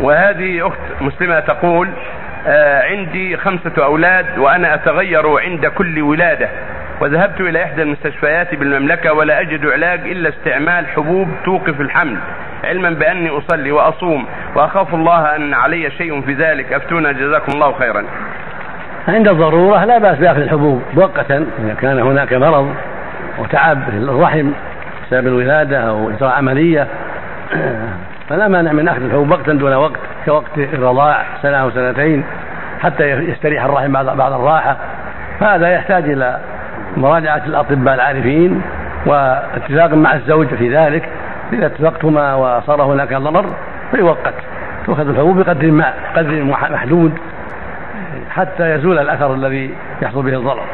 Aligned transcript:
وهذه 0.00 0.66
أخت 0.66 0.78
مسلمة 1.00 1.40
تقول 1.40 1.88
آه، 2.46 2.82
عندي 2.82 3.36
خمسة 3.36 3.72
أولاد 3.84 4.38
وأنا 4.38 4.74
أتغير 4.74 5.38
عند 5.38 5.66
كل 5.66 6.02
ولادة 6.02 6.48
وذهبت 7.00 7.40
إلى 7.40 7.64
إحدى 7.64 7.82
المستشفيات 7.82 8.54
بالمملكة 8.54 9.12
ولا 9.12 9.40
أجد 9.40 9.66
علاج 9.66 10.00
إلا 10.00 10.28
استعمال 10.28 10.86
حبوب 10.86 11.28
توقف 11.44 11.80
الحمل 11.80 12.18
علما 12.64 12.90
بأني 12.90 13.28
أصلي 13.28 13.72
وأصوم 13.72 14.26
وأخاف 14.54 14.94
الله 14.94 15.36
أن 15.36 15.54
علي 15.54 15.90
شيء 15.90 16.20
في 16.20 16.34
ذلك 16.34 16.72
أفتونا 16.72 17.12
جزاكم 17.12 17.52
الله 17.52 17.72
خيرا. 17.72 18.04
عند 19.08 19.28
الضرورة 19.28 19.84
لا 19.84 19.98
بأس 19.98 20.18
بأخذ 20.18 20.40
الحبوب 20.40 20.82
مؤقتا 20.94 21.46
إذا 21.64 21.74
كان 21.74 21.98
هناك 21.98 22.32
مرض 22.32 22.74
وتعب 23.38 23.78
الرحم 23.88 24.50
بسبب 25.06 25.26
الولادة 25.26 25.78
أو 25.78 26.10
إجراء 26.10 26.30
عملية. 26.30 26.86
فلا 28.28 28.48
مانع 28.48 28.72
من 28.72 28.88
أخذ 28.88 29.02
الحبوب 29.02 29.30
وقتا 29.30 29.52
دون 29.52 29.74
وقت 29.74 30.00
كوقت 30.24 30.58
الرضاع 30.58 31.24
سنة 31.42 31.56
أو 31.56 31.70
سنتين 31.70 32.24
حتى 32.80 33.10
يستريح 33.10 33.64
الرحم 33.64 33.92
بعد 33.92 34.06
بعد 34.06 34.32
الراحة. 34.32 34.76
فهذا 35.40 35.68
يحتاج 35.68 36.10
إلى 36.10 36.40
مراجعة 36.96 37.42
الأطباء 37.46 37.94
العارفين 37.94 38.62
واتفاق 39.06 39.94
مع 39.94 40.14
الزوج 40.14 40.46
في 40.46 40.76
ذلك 40.76 41.08
إذا 41.52 41.66
اتفقتما 41.66 42.34
وصار 42.34 42.82
هناك 42.82 43.14
ضرر 43.14 43.46
فيوقت. 43.90 44.34
تؤخذ 44.86 45.08
الحبوب 45.08 45.38
بقدر 45.38 45.70
ما 45.70 45.94
قدر 46.16 46.44
محدود 46.44 47.18
حتى 48.30 48.74
يزول 48.74 48.98
الأثر 48.98 49.34
الذي 49.34 49.74
يحصل 50.02 50.22
به 50.22 50.36
الضرر. 50.36 50.64